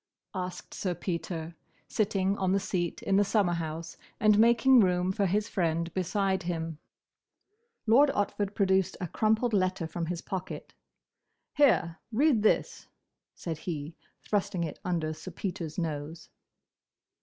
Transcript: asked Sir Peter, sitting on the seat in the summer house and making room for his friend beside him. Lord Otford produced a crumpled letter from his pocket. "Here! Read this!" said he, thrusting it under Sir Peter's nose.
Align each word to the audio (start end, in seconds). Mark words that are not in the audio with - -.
asked 0.33 0.73
Sir 0.73 0.95
Peter, 0.95 1.55
sitting 1.87 2.35
on 2.39 2.53
the 2.53 2.59
seat 2.59 3.03
in 3.03 3.17
the 3.17 3.23
summer 3.23 3.53
house 3.53 3.97
and 4.19 4.39
making 4.39 4.79
room 4.79 5.11
for 5.11 5.27
his 5.27 5.47
friend 5.47 5.93
beside 5.93 6.41
him. 6.41 6.79
Lord 7.85 8.09
Otford 8.15 8.55
produced 8.55 8.97
a 8.99 9.07
crumpled 9.07 9.53
letter 9.53 9.85
from 9.85 10.07
his 10.07 10.23
pocket. 10.23 10.73
"Here! 11.53 11.99
Read 12.11 12.41
this!" 12.41 12.87
said 13.35 13.59
he, 13.59 13.95
thrusting 14.27 14.63
it 14.63 14.79
under 14.83 15.13
Sir 15.13 15.29
Peter's 15.29 15.77
nose. 15.77 16.29